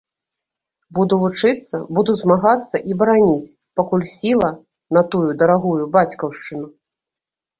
[0.99, 4.49] Буду вучыцца, буду змагацца і бараніць, пакуль сіла,
[4.99, 6.67] натую дарагую бацькаўшчыну.